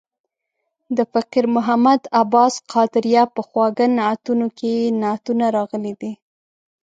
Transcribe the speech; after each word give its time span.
د 0.97 0.99
فقیر 1.11 1.45
محمد 1.55 2.01
عباس 2.21 2.53
قادریه 2.73 3.23
په 3.35 3.41
خواږه 3.47 3.85
نعتونه 3.97 4.45
کې 4.57 4.69
یې 4.79 4.87
نعتونه 5.01 5.45
راغلي 5.57 5.93
دي. 6.01 6.11